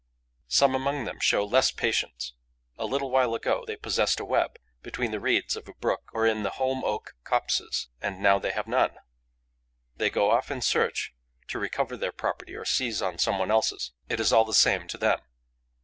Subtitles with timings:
[0.47, 2.33] Some among them show less patience.
[2.75, 6.25] A little while ago, they possessed a web, between the reeds of a brook or
[6.25, 8.97] in the holm oak copses; and now they have none.
[9.97, 11.13] They go off in search,
[11.49, 14.87] to recover their property or seize on some one else's: it is all the same
[14.87, 15.19] to them.